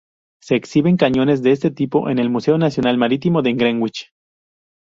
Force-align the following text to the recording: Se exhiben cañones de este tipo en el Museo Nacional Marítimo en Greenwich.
Se 0.41 0.55
exhiben 0.55 0.97
cañones 0.97 1.43
de 1.43 1.51
este 1.51 1.69
tipo 1.69 2.09
en 2.09 2.17
el 2.17 2.31
Museo 2.31 2.57
Nacional 2.57 2.97
Marítimo 2.97 3.45
en 3.45 3.55
Greenwich. 3.55 4.09